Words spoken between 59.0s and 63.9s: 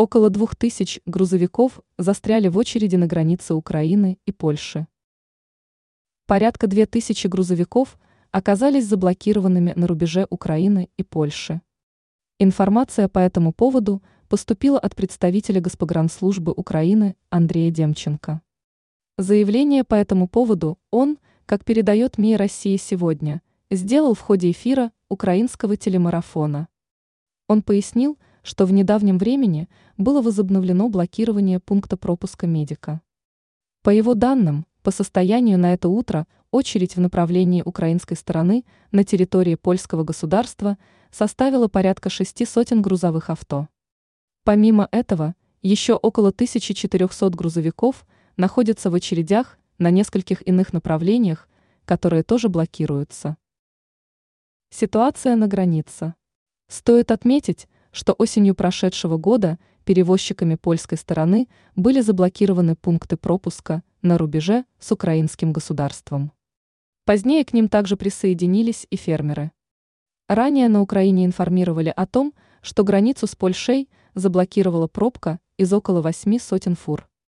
года перевозчиками польской стороны были заблокированы пункты пропуска